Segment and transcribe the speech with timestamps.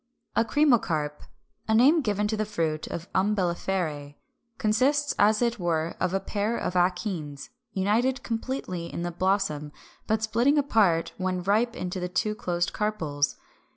[0.35, 0.35] ]361.
[0.35, 0.43] =A
[0.79, 1.27] Cremocarp= (Fig.
[1.67, 4.15] 385), a name given to the fruit of Umbelliferæ,
[4.57, 9.71] consists as it were of a pair of akenes united completely in the blossom,
[10.07, 13.35] but splitting apart when ripe into the two closed carpels.